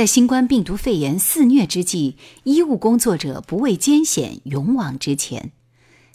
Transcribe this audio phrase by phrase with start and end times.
[0.00, 5.52] 在新冠病毒肺炎肆虐之际，医务工作者不畏艰险，勇往直前。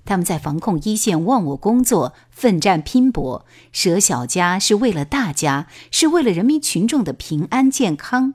[0.05, 8.33] 他们在防控一线忘我工作，奋战拼搏，舍小家是为了大家，是为了人民群众的平安健康。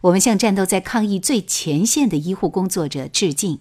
[0.00, 3.60] 我们向战斗在抗疫最前线的医护工作者致敬。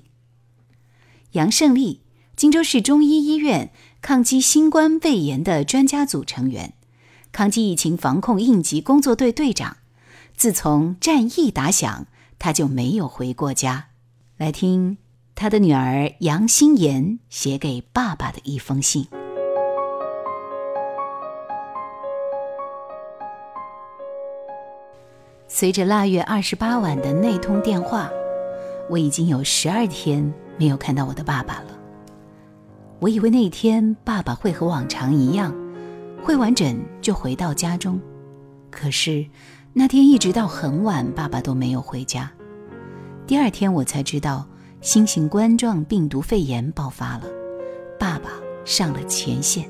[1.33, 2.01] 杨胜利，
[2.35, 3.71] 荆州市中医医院
[4.01, 6.73] 抗击新冠肺炎的专家组成员，
[7.31, 9.77] 抗击疫情防控应急工作队队长。
[10.39, 12.05] 自从战役打响，
[12.39, 13.87] 他就没有回过家。
[14.37, 14.97] 来听
[15.35, 19.05] 他的女儿杨心妍写给爸爸的一封信。
[25.49, 28.09] 随着腊月二十八晚的那通电话，
[28.89, 31.77] 我已经有十二天没有看到我的爸爸了。
[32.99, 35.53] 我以为那天爸爸会和往常一样，
[36.23, 37.99] 会完整就回到家中，
[38.71, 39.25] 可是。
[39.71, 42.29] 那天一直到很晚，爸爸都没有回家。
[43.27, 44.45] 第二天我才知道
[44.81, 47.25] 新型冠状病毒肺炎爆发了，
[47.99, 48.31] 爸爸
[48.65, 49.69] 上了前线。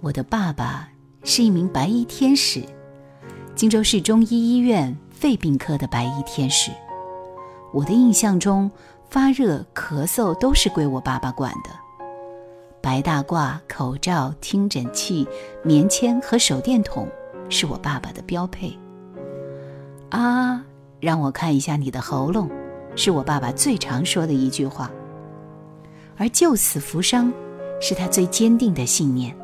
[0.00, 0.88] 我的爸爸
[1.24, 2.62] 是一名白衣天使，
[3.56, 6.70] 荆州市中医医院肺病科的白衣天使。
[7.72, 8.70] 我的印象中，
[9.10, 11.70] 发热、咳嗽都是归我爸爸管的。
[12.80, 15.26] 白大褂、口罩、听诊器、
[15.64, 17.08] 棉签和手电筒。
[17.48, 18.76] 是我爸爸的标配。
[20.10, 20.64] 啊，
[21.00, 22.50] 让我看一下你的喉咙，
[22.96, 24.90] 是我爸爸最常说的一句话。
[26.16, 27.32] 而救死扶伤，
[27.80, 29.36] 是他最坚定的信念。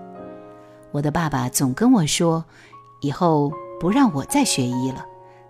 [0.90, 2.44] 我的爸爸总跟我说，
[3.00, 5.04] 以后不让我再学医了，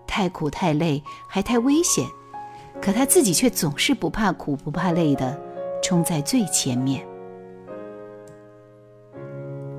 [0.05, 2.05] 太苦太累，还太危险。
[2.81, 5.39] 可他自己却总是不怕苦不怕累的，
[5.81, 7.05] 冲在最前面。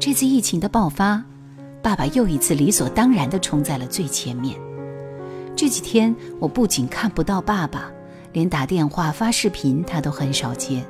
[0.01, 1.23] 这次疫情的爆发。
[1.87, 4.59] 爸爸又一次理所当然地冲在了最前面。
[5.55, 7.93] 这几天，我不仅看不到爸爸，
[8.33, 10.85] 连打电话发视频他都很少接。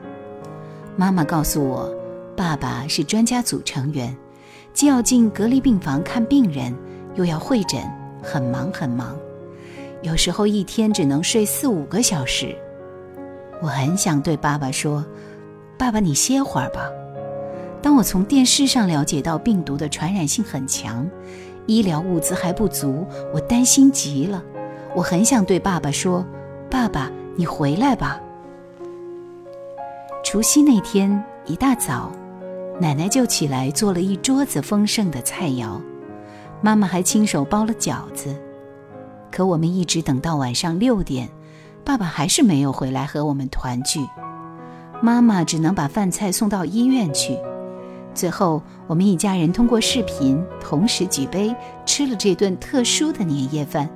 [0.97, 1.95] 妈妈告诉我，
[2.35, 4.17] 爸爸是专家组成员，
[4.73, 6.75] 既要进隔离病房看病人，
[7.15, 7.79] 又要会诊，
[8.23, 9.15] 很忙很忙，
[10.01, 12.57] 有时候一天只能睡四五个小时。
[13.61, 15.05] 我很想对爸爸说
[15.77, 16.89] ：“爸爸，你歇会儿吧。”
[17.87, 21.09] 当我从电视上了解到病毒的传染性很强，
[21.67, 24.43] 医疗物资还不足，我担心极了。
[24.97, 26.27] 我很想对爸爸说
[26.69, 28.21] ：“爸爸，你回来吧。”
[30.25, 32.11] 除夕那天一大早，
[32.81, 35.81] 奶奶就起来做了一桌子丰盛的菜肴，
[36.61, 38.35] 妈妈还亲手包了饺子。
[39.31, 41.29] 可我们一直等到晚上六点，
[41.85, 44.01] 爸爸还是没有回来和我们团聚，
[45.01, 47.39] 妈妈只能把饭菜送到医院去。
[48.17, 51.55] 最后，我们一家人通过视频同时举杯
[51.85, 53.89] 吃了这顿特殊的年夜饭。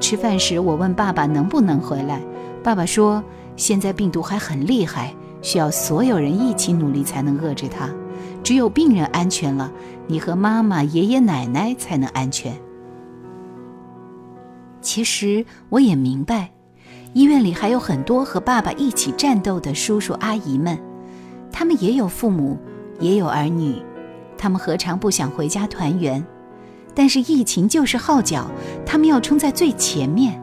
[0.00, 2.22] 吃饭时，我问爸爸能不能回来，
[2.62, 3.22] 爸爸说
[3.54, 7.90] ：“现在病毒还很厉害，需要所有人一起努力才能遏制它。
[8.42, 9.70] 只有病人安全了，
[10.06, 12.54] 你和妈妈、爷爷奶奶才能安全。”
[14.80, 16.50] 其实我也明白，
[17.12, 20.78] 医院里还有很多和爸爸一起战斗的叔叔阿姨们，
[21.52, 22.58] 他们也有父母。
[22.98, 23.76] 也有儿女，
[24.36, 26.24] 他们何尝不想回家团圆？
[26.94, 28.50] 但是疫情就是号角，
[28.84, 30.42] 他们要冲在最前面。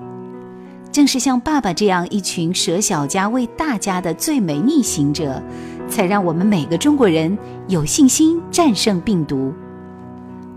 [0.91, 5.41] 正是像爸爸这样一群舍小家为大家的最美逆行者，
[5.89, 7.35] 才让我们每个中国人
[7.67, 9.51] 有信心战胜病毒。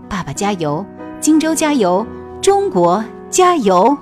[0.07, 0.85] 爸爸加油，
[1.19, 2.05] 荆州加油，
[2.39, 3.97] 中国加油！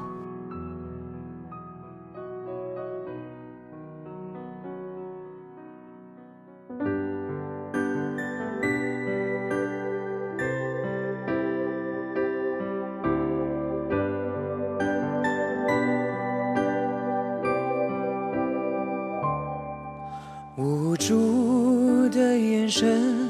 [20.96, 23.28] 无助的眼神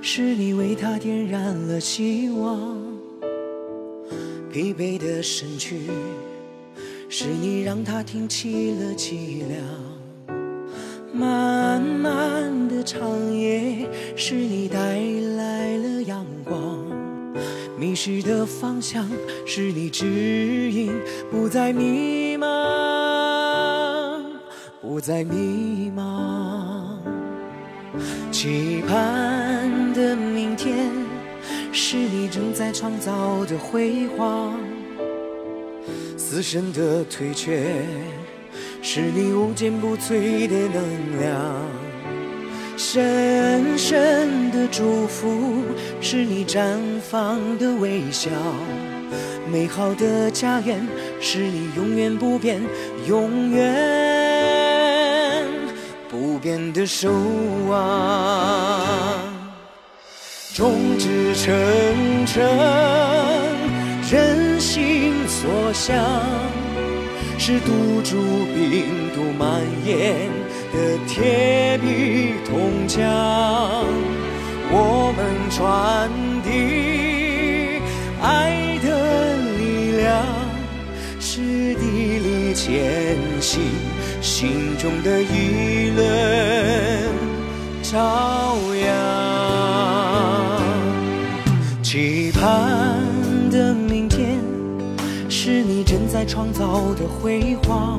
[0.00, 2.78] 是你为他点燃了希望，
[4.52, 5.80] 疲惫的身躯，
[7.08, 9.60] 是你让他挺起了脊梁。
[11.12, 15.00] 漫漫的长夜，是你带
[15.36, 16.78] 来了阳光。
[17.76, 19.08] 迷失的方向，
[19.44, 20.92] 是你指引，
[21.32, 22.44] 不再迷茫，
[24.80, 25.71] 不再迷茫，
[28.42, 29.70] 期盼。
[29.94, 30.90] 的明天
[31.70, 34.58] 是你正在创造的辉煌，
[36.16, 37.62] 死神的退却
[38.82, 41.40] 是你无坚不摧的能量，
[42.76, 45.62] 深深的祝福
[46.00, 48.28] 是你绽放的微笑，
[49.52, 50.84] 美好的家园
[51.20, 52.60] 是你永远不变、
[53.06, 54.11] 永远
[56.72, 57.12] 的守
[57.68, 59.18] 望。
[60.54, 62.42] 众志成城，
[64.10, 65.96] 人心所向，
[67.38, 68.16] 是堵住
[68.54, 70.28] 病毒蔓延
[70.72, 73.00] 的铁壁铜墙。
[74.74, 75.20] 我们
[75.50, 76.10] 传
[76.42, 77.80] 递
[78.20, 78.86] 爱的
[79.58, 80.22] 力量，
[81.18, 81.40] 是
[81.76, 81.80] 砥
[82.20, 83.60] 砺前行
[84.22, 86.06] 心中的议论
[87.82, 90.62] 朝阳。
[91.82, 93.02] 期盼
[93.50, 94.38] 的明天，
[95.28, 97.98] 是你正在创造的辉煌；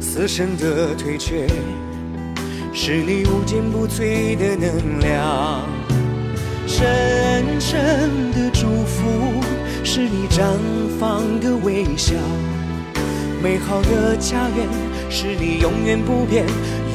[0.00, 1.48] 死神的退却，
[2.72, 5.62] 是你无坚不摧的能量。
[6.68, 9.02] 深深的祝福，
[9.82, 10.44] 是你绽
[11.00, 12.14] 放的微笑。
[13.44, 14.66] 美好的家园，
[15.10, 16.46] 是你永远不变、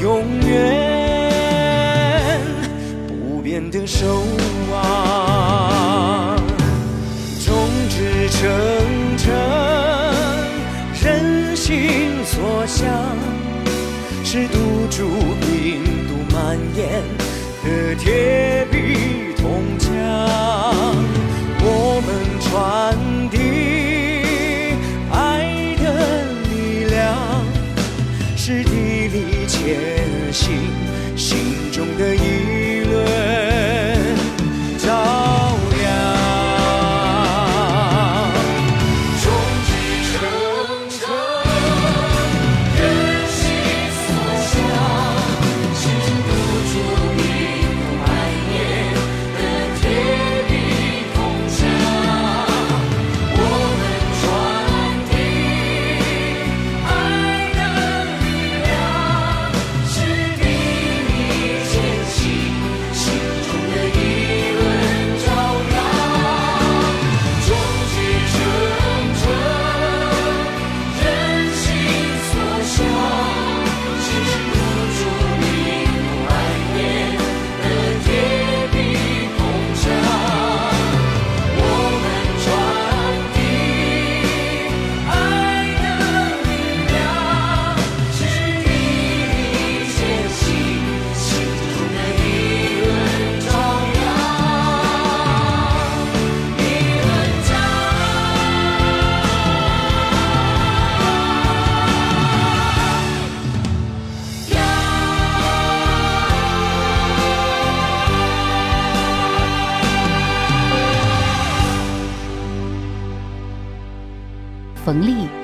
[0.02, 2.42] 永远
[3.08, 4.24] 不变的守
[4.72, 6.36] 望。
[7.46, 7.54] 众
[7.88, 8.50] 志成
[9.16, 9.32] 城，
[11.04, 12.90] 人心所向，
[14.24, 14.58] 是堵
[14.90, 15.08] 住
[15.42, 17.04] 病毒蔓延
[17.64, 20.09] 的铁壁铜墙。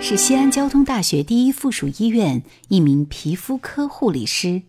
[0.08, 4.62] 是西安交通大学第一附属医院一名皮肤科护理师，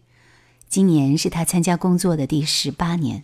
[0.66, 3.22] 今年是她参加工作的第十八年。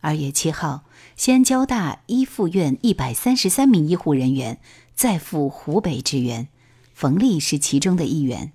[0.00, 4.58] 二月七号，西安交大一附院一百三十三名医护人员
[4.94, 6.48] 再赴湖北支援，
[6.94, 8.52] 冯丽是其中的一员。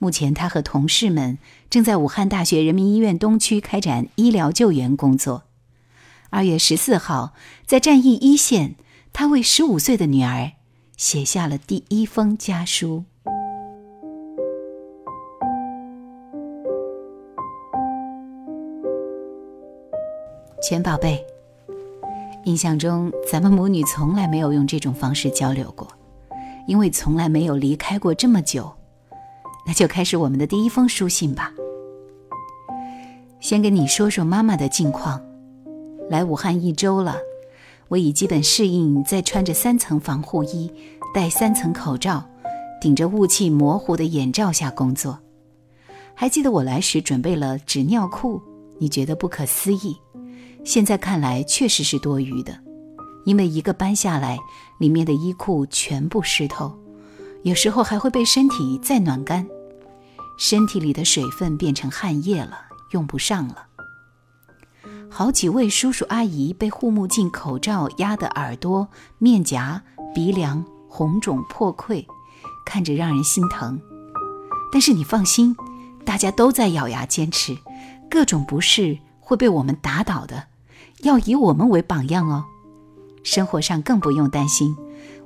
[0.00, 1.38] 目前，她和同事们
[1.70, 5.44] 正在武汉大学人民医院东区开展医疗救援工作。
[6.30, 7.32] 二月十四号，
[7.64, 8.74] 在战役一线，
[9.12, 10.54] 她为十五岁的女儿
[10.96, 13.02] 写下了第一封家书。
[20.62, 21.22] 钱宝贝，
[22.44, 25.86] 印象中咱们母女从来没有用这种方式交流过，
[26.66, 28.72] 因为从来没有离开过这么久。
[29.66, 31.52] 那就开始我们的第一封书信吧。
[33.40, 35.20] 先跟你说说妈妈的近况。
[36.10, 37.16] 来武汉一周了，
[37.94, 40.68] 我已基本适应在穿着三层防护衣、
[41.14, 42.28] 戴三层口罩、
[42.80, 45.16] 顶着雾气模糊的眼罩下工作。
[46.12, 48.42] 还记得我来时准备了纸尿裤，
[48.80, 49.96] 你觉得不可思议，
[50.64, 52.58] 现在看来确实是多余的，
[53.26, 54.40] 因为一个搬下来，
[54.80, 56.76] 里面的衣裤全部湿透，
[57.44, 59.46] 有时候还会被身体再暖干，
[60.36, 62.58] 身体里的水分变成汗液了，
[62.90, 63.68] 用不上了。
[65.16, 69.80] 好几位叔叔阿姨被护目镜、口罩压得耳朵、面颊、
[70.12, 72.04] 鼻梁红肿破溃，
[72.66, 73.80] 看着让人心疼。
[74.72, 75.54] 但是你放心，
[76.04, 77.56] 大家都在咬牙坚持，
[78.10, 80.48] 各种不适会被我们打倒的，
[81.04, 82.46] 要以我们为榜样哦。
[83.22, 84.76] 生活上更不用担心，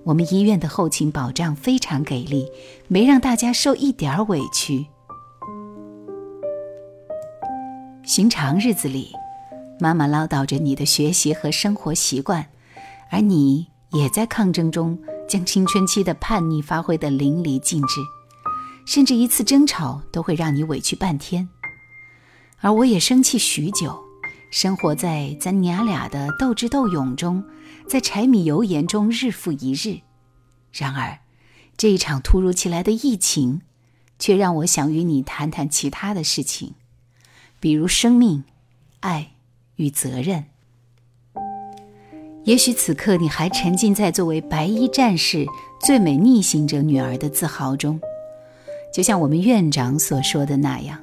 [0.04, 2.46] 我们医院的后勤保障非常给力，
[2.88, 4.88] 没让大家受一点儿委屈。
[8.04, 9.12] 寻常日子里，
[9.80, 12.50] 妈妈唠叨着你的学习和生活习惯，
[13.10, 18.00] 而你也在抗争中将青春期的叛逆发挥得淋漓尽致，
[18.86, 21.48] 甚至一次争吵都会让你委屈半天。
[22.60, 23.96] 而我也生气许久，
[24.50, 27.44] 生活在咱娘俩的斗智斗勇中，
[27.86, 30.00] 在柴米油盐中日复一日。
[30.72, 31.20] 然而，
[31.76, 33.62] 这一场突如其来的疫情，
[34.18, 36.74] 却让我想与你谈谈其他的事情，
[37.60, 38.42] 比如生命、
[39.00, 39.34] 爱
[39.78, 40.44] 与责任。
[42.44, 45.44] 也许此刻你还沉浸在作为白衣战士、
[45.80, 48.00] 最美逆行者女儿的自豪中，
[48.92, 50.98] 就像我们院长所说的那样，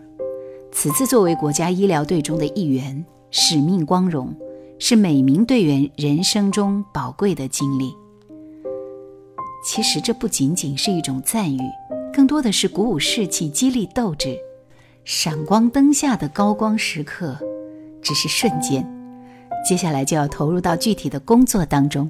[0.71, 4.33] 此次作为国家医疗队中的一员，使命光荣，
[4.79, 7.93] 是每名队员人生中宝贵的经历。
[9.63, 11.59] 其实这不仅仅是一种赞誉，
[12.11, 14.35] 更多的是鼓舞士气、激励斗志。
[15.03, 17.37] 闪光灯下的高光时刻，
[18.05, 18.87] 只是瞬间，
[19.67, 22.07] 接下来就要投入到具体的工作当中。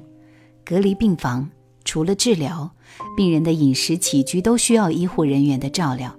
[0.62, 1.48] 隔离病房
[1.86, 2.70] 除了治疗，
[3.16, 6.14] 病人的饮食起居都需要医护人员的照料。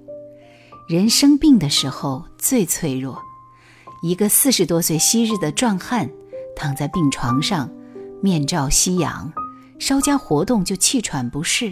[0.89, 3.21] 人生病的时候最脆弱，
[4.01, 6.09] 一个四十多岁昔日的壮汉，
[6.55, 7.69] 躺在病床上，
[8.19, 9.31] 面罩吸氧。
[9.77, 11.71] 稍加活动就气喘不适，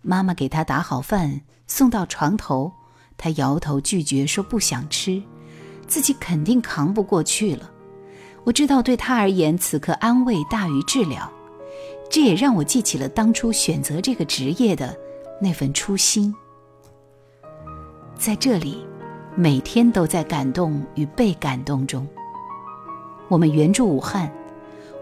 [0.00, 2.72] 妈妈给他打好饭送到床头，
[3.18, 5.22] 他摇头拒绝说不想吃，
[5.88, 7.68] 自己肯定扛不过去了。
[8.44, 11.28] 我知道对他而言，此刻安慰大于治疗，
[12.08, 14.96] 这也让我记起了当初选择这个职业的
[15.40, 16.32] 那份初心。
[18.14, 18.86] 在这里，
[19.34, 22.06] 每天都在感动与被感动中。
[23.28, 24.32] 我们援助武汉。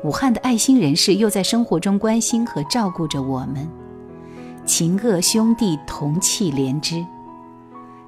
[0.04, 3.68] 武汉的爱心人士又在生活中关心和照顾着我们，
[4.64, 7.04] 情恶兄弟同气连枝。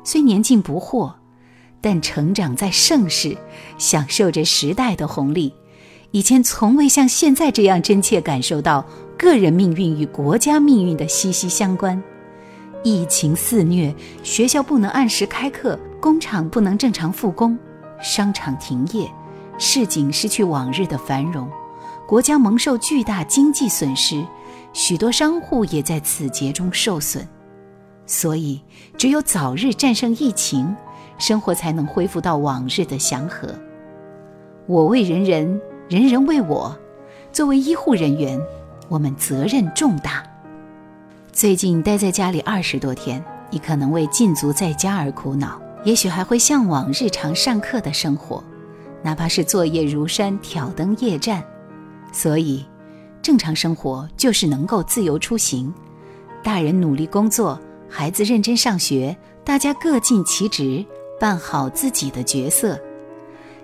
[0.04, 1.12] 虽年近不惑，
[1.80, 3.37] 但成长在盛世，
[3.78, 5.52] 享受着时代的红利。
[6.11, 8.85] 以前从未像现在这样真切感受到
[9.18, 12.02] 个人命运与国家命运的息息相关。
[12.82, 17.58] 疫情肆虐，学校不能按时开课，工厂不能正常复工，
[18.00, 19.11] 商场停业，
[19.58, 21.49] 市井失去往日的繁荣。
[22.06, 24.25] 国家蒙受巨大经济损失，
[24.73, 27.26] 许多商户也在此劫中受损，
[28.06, 28.62] 所以
[28.97, 30.75] 只有早日战胜疫情，
[31.18, 33.48] 生活才能恢复到往日的祥和。
[34.66, 36.76] 我为人人，人人为我。
[37.30, 38.40] 作为医护人员，
[38.88, 40.25] 我们责任重大。
[41.30, 48.42] 最近待在家里二十多天，你可能为禁足在家而苦恼，也许还会向往日常上课的生活，
[49.02, 51.44] 哪怕是作业如山，挑灯夜战。
[52.12, 52.64] 所以，
[53.20, 55.72] 正常生活就是能够自由出行，
[56.42, 60.84] 大人努力工作，孩子认真上学，大家各尽其职，
[61.18, 62.78] 办好自己的角色。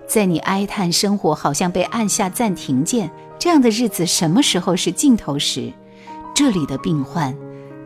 [0.07, 3.09] 在你哀叹生活好像被按下暂停键，
[3.39, 5.71] 这样的日子什么时候是尽头时，
[6.33, 7.35] 这里的病患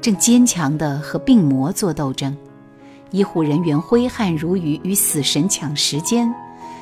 [0.01, 2.35] 正坚强地和病魔做斗争，
[3.11, 6.33] 医护人员挥汗如雨，与死神抢时间。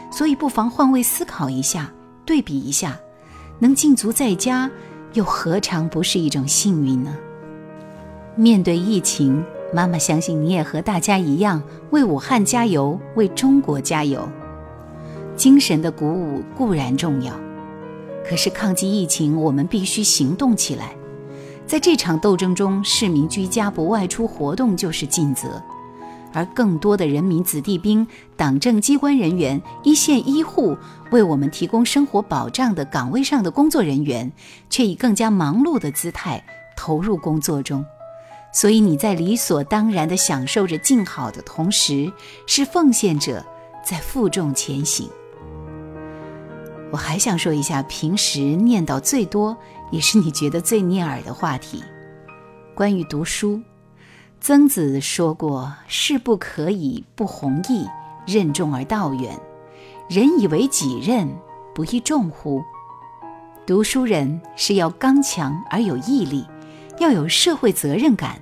[0.10, 1.92] 所以，不妨换位思考一下，
[2.26, 2.98] 对比一下。
[3.60, 4.70] 能禁足在家，
[5.14, 7.16] 又何尝不是一种幸运呢？
[8.36, 9.44] 面对疫情，
[9.74, 14.28] 妈妈相信你也和大家一样，为武汉加油，为中国加油。
[15.36, 17.34] 精神的鼓舞固然重要，
[18.28, 20.96] 可是抗击疫情，我们必须行动起来。
[21.66, 25.62] 在这场斗争中，市民居家不外出活动就是尽责。
[26.34, 28.06] 而更多的人民子弟兵、
[28.36, 30.78] 党政机关人员、一线医护
[31.12, 34.32] 为我们提供生活保障的岗位上的工作人员，
[34.70, 36.44] 却以更加忙碌的姿态
[36.76, 37.84] 投入工作中。
[38.52, 42.12] 所以你在理所当然地享受着静好的同时，
[42.46, 43.46] 是奉献者
[43.84, 45.10] 在负重前行。
[46.92, 49.56] 我还想说一下平时念叨最多，
[49.92, 51.84] 也是你觉得最逆耳的话题，
[52.74, 53.62] 关于读书。
[54.40, 57.86] 曾子说过：“事不可以不弘毅，
[58.26, 59.38] 任重而道远。
[60.10, 61.28] 人以为己任，
[61.76, 62.64] 不亦重乎？”
[63.68, 66.46] 读书人是要刚强而有毅力，
[67.00, 68.40] 要有社会责任感，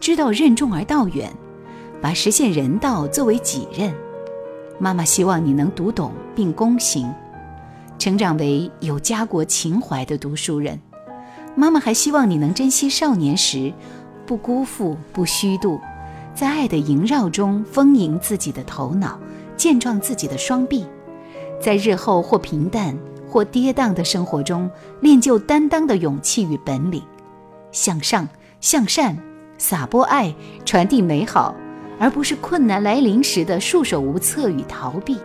[0.00, 1.30] 知道任重而道远，
[2.00, 3.94] 把实现人道作为己任。
[4.78, 7.12] 妈妈希望你能读懂并躬行，
[7.98, 10.80] 成长为有家国情怀的读书人。
[11.54, 13.72] 妈妈还希望你能珍惜少年时。
[14.24, 15.80] 不辜负，不虚度，
[16.34, 19.18] 在爱的萦绕中丰盈自己的头脑，
[19.56, 20.84] 健壮自己的双臂，
[21.58, 22.94] 在日后或平淡
[23.26, 27.02] 或跌宕的生活中练就担当的勇气与本领，
[27.72, 28.28] 向上
[28.60, 29.16] 向善，
[29.56, 30.34] 撒播爱，
[30.64, 31.54] 传递美好，
[31.98, 35.18] 而不是困难来临时的束手无策与逃避。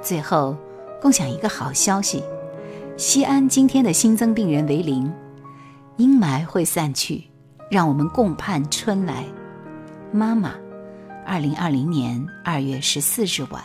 [0.00, 0.56] 最后，
[1.00, 2.22] 共享一个好消息：
[2.96, 5.12] 西安今天的新增病人为零，
[5.96, 7.24] 阴霾会散去，
[7.70, 9.24] 让我们共盼春来。
[10.10, 10.54] 妈妈，
[11.24, 13.62] 二零二零年二月十四日晚。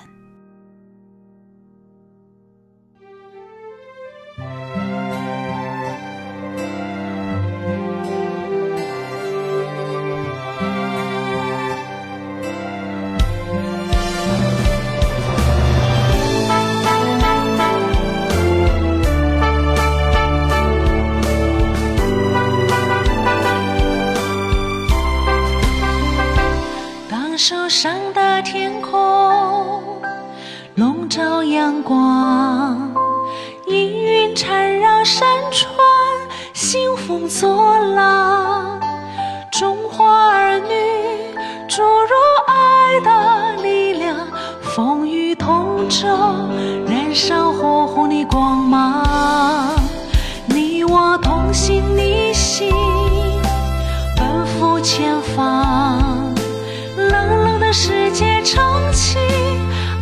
[57.67, 59.17] 的世界撑起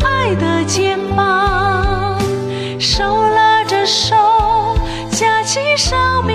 [0.03, 2.15] 爱的肩膀，
[2.79, 4.15] 手拉着手，
[5.09, 6.34] 架起生命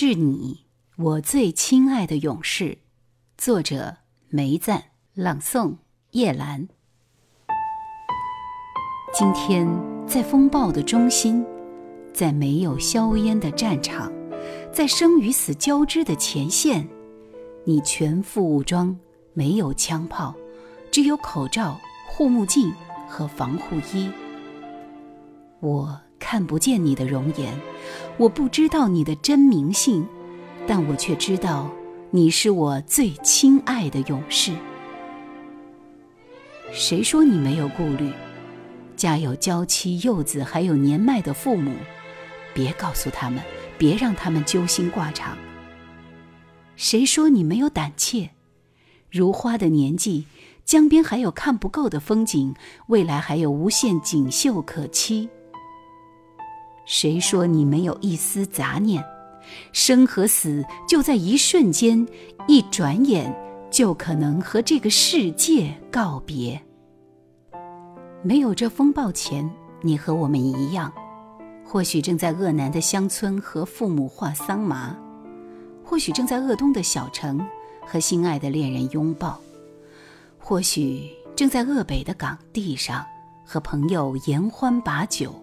[0.00, 0.64] 致你，
[0.96, 2.78] 我最亲爱的勇士。
[3.36, 3.98] 作者：
[4.30, 5.76] 梅赞，朗诵：
[6.12, 6.66] 叶兰。
[9.12, 9.68] 今天
[10.06, 11.44] 在风暴的中心，
[12.14, 14.10] 在没有硝烟的战场，
[14.72, 16.88] 在生与死交织的前线，
[17.64, 18.98] 你全副武装，
[19.34, 20.34] 没有枪炮，
[20.90, 22.72] 只有口罩、护目镜
[23.06, 24.10] 和防护衣。
[25.60, 26.00] 我。
[26.22, 27.58] 看不见你的容颜，
[28.20, 30.06] 我不知道你的真名姓，
[30.66, 31.70] 但我却知道
[32.10, 34.52] 你是我最亲爱的勇士。
[36.70, 38.12] 谁说你没有顾虑？
[38.94, 41.72] 家有娇妻幼子，还有年迈的父母，
[42.52, 43.42] 别告诉他们，
[43.78, 45.34] 别让他们揪心挂肠。
[46.76, 48.32] 谁说你没有胆怯？
[49.10, 50.26] 如花的年纪，
[50.66, 52.54] 江边还有看不够的风景，
[52.88, 55.30] 未来还有无限锦绣可期。
[56.90, 59.00] 谁说你没有一丝杂念？
[59.72, 62.04] 生和死就在一瞬间，
[62.48, 63.32] 一转眼
[63.70, 66.60] 就可能和这个世界告别。
[68.22, 69.48] 没有这风暴前，
[69.82, 70.92] 你和我们一样，
[71.64, 74.98] 或许正在鄂南的乡村和父母画桑麻，
[75.84, 77.40] 或许正在鄂东的小城。
[77.86, 79.40] 和心爱的恋人拥抱，
[80.38, 83.04] 或许正在鄂北的港地上
[83.44, 85.34] 和朋友言欢把酒，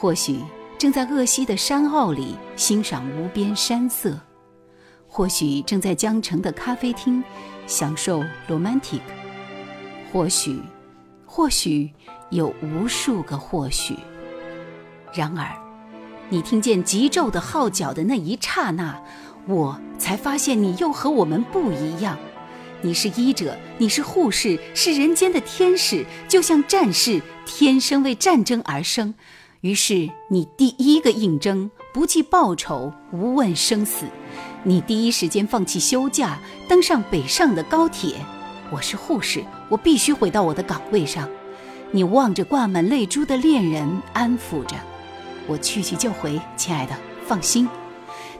[0.00, 0.38] 或许
[0.78, 4.16] 正在鄂西的山坳里欣赏无边山色，
[5.08, 7.20] 或许正在江城的咖啡厅
[7.66, 9.00] 享受 romantic，
[10.12, 10.62] 或许，
[11.26, 11.90] 或许
[12.30, 13.96] 有无数个或许。
[15.12, 15.50] 然而，
[16.28, 19.02] 你听见急骤的号角的那一刹那。
[19.48, 22.16] 我才发现你又和我们不一样，
[22.82, 29.12] 你是医者，你是护士，是人间的天使，就像战士，天生为战争而生。
[29.60, 34.06] 于是你第一个应征，不计报酬，无问生死。
[34.62, 38.14] 你第一时间放弃休假，登上北上的高铁。
[38.70, 41.28] 我是护士，我必须回到我的岗位上。
[41.90, 44.76] 你望着挂满泪珠的恋人，安抚着
[45.48, 46.94] 我，去去就回，亲爱的，
[47.26, 47.68] 放心。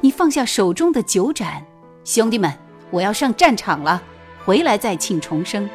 [0.00, 1.64] 你放下手中的酒盏，
[2.04, 2.52] 兄弟们，
[2.92, 4.00] 我要上战场了，
[4.44, 5.68] 回来再庆重生。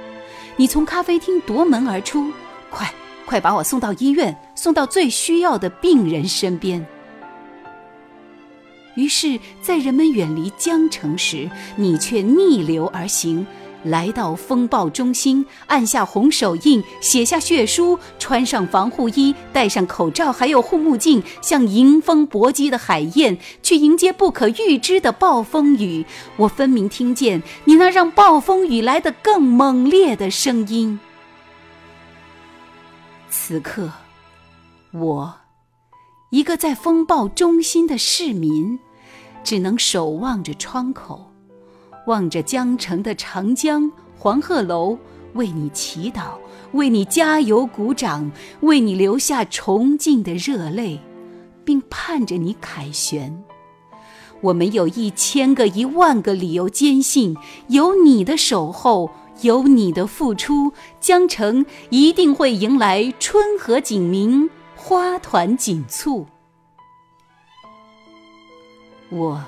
[0.56, 2.32] 你从咖啡厅夺门而出，
[2.70, 2.90] 快
[3.26, 6.86] 快把我送到医院，送到最需要的病人身边。
[8.96, 13.46] 于是，在人们远离江城时，你却逆流而行。
[13.86, 26.06] 来到风暴中心，按下红手印，写下血书，穿上防护衣，戴上口罩，还有护目镜，像迎风搏击的海燕，去迎接不可预知的暴风雨。
[26.38, 30.98] 我分明听见你那让暴风雨来得更猛烈的声音。
[33.30, 33.92] 此刻，
[34.94, 35.34] 我，
[36.30, 38.78] 一个在风暴中心的市民，
[39.44, 41.32] 只能守望着窗口。
[42.06, 45.00] 望着江城的长江、黄鹤楼，
[45.34, 46.34] 为你祈祷，
[46.74, 51.00] 为你加油鼓掌，为你流下崇敬的热泪，
[51.66, 53.44] 并盼着你凯旋。
[54.42, 57.36] 我们有一千个、一万个理由坚信，
[57.70, 59.10] 有你的守候，
[59.42, 64.52] 有你的付出，江城一定会迎来春和景明，
[64.86, 66.28] 花团锦簇。
[69.10, 69.42] 我。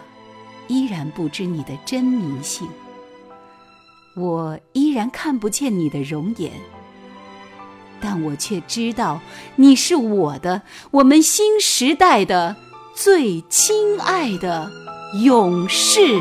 [0.68, 2.68] 依然不知你的真名姓，
[4.16, 6.52] 我依然看不见你的容颜，
[8.02, 9.22] 但我却知道
[9.58, 12.56] 你是我的，我们新时代的
[12.96, 14.72] 最亲爱的
[15.24, 16.20] 勇士。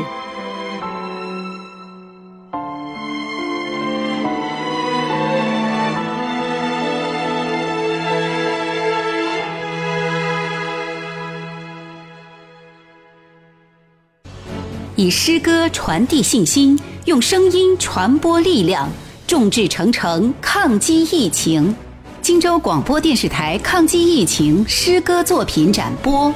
[15.05, 18.89] 以诗歌传递信心，用声音传播力量，
[19.27, 21.75] 众志成城抗击疫情。
[22.23, 26.33] 荆州广播电视台抗击疫情诗歌作品展播。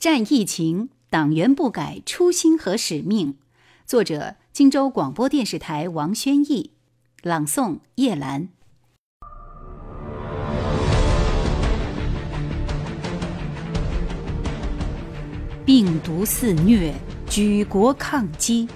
[0.00, 3.36] 战疫情，党员不改初心和使命。
[3.86, 6.72] 作者：荆州广播电视台王宣义，
[7.22, 8.48] 朗诵：叶兰。
[15.64, 16.92] 病毒肆虐，
[17.28, 18.68] 举国抗击。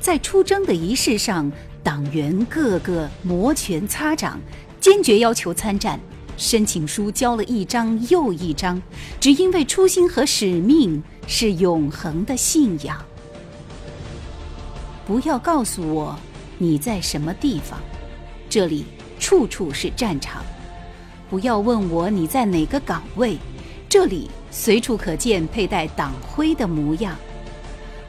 [0.00, 1.50] 在出征的仪式上，
[1.82, 4.40] 党员个个摩拳擦掌，
[4.80, 6.00] 坚决要求参战。
[6.38, 8.80] 申请书交了一张又一张，
[9.20, 12.96] 只因为初心和使命是永恒的信仰。
[15.06, 16.18] 不要告诉我
[16.58, 17.78] 你在什么地方，
[18.48, 18.86] 这里
[19.18, 20.42] 处处是战场。
[21.28, 23.36] 不要问我你在哪个岗位，
[23.88, 24.30] 这里。
[24.50, 27.14] 随处可见佩戴党徽的模样。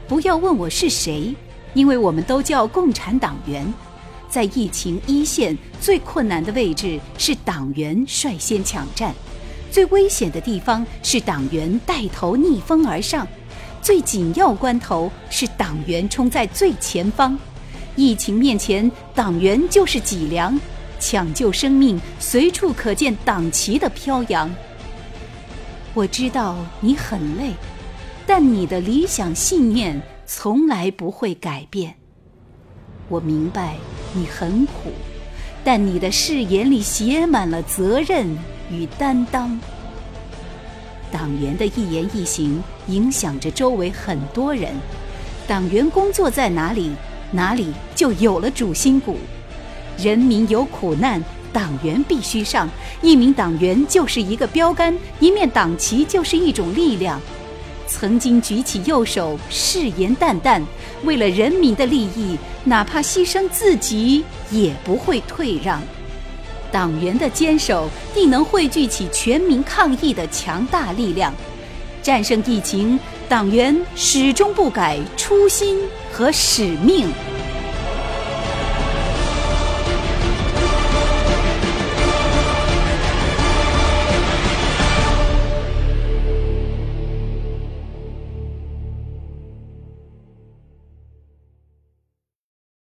[0.06, 1.34] 不要问我是谁，
[1.74, 3.70] 因为我们都叫共产党员。
[4.30, 9.12] 在疫情一线最困难的位置，是党员率先抢占；
[9.70, 13.26] 最危险的地方是党员带头逆风而上；
[13.82, 17.38] 最紧要关头是党员冲在最前方。
[17.94, 20.58] 疫情面前，党员就是脊梁，
[20.98, 24.50] 抢救生命随处可见党旗的飘扬。
[25.98, 27.54] 我知道你很累，
[28.24, 31.92] 但你的理想信念从来不会改变。
[33.08, 33.74] 我明白
[34.12, 34.92] 你很苦，
[35.64, 38.28] 但你的誓言里写满了责任
[38.70, 39.58] 与担当。
[41.10, 44.72] 党员的一言一行影响着周围很多人，
[45.48, 46.92] 党员工作在哪里，
[47.32, 49.16] 哪里就有了主心骨。
[49.98, 51.20] 人民有苦难，
[51.52, 52.68] 党员必须上。
[53.02, 57.20] 一名党员就是一个标杆，一面党旗就是一种力量。
[57.86, 60.62] 曾经举起右手，誓言淡淡，
[61.04, 65.80] 为了人民的利益，哪怕牺牲自己，也不会退让。
[66.70, 71.32] 党员的坚守，定能汇聚起全民抗疫的强大力量。
[72.02, 75.78] 战胜疫情，党员始终不改初心
[76.12, 77.08] 和使命。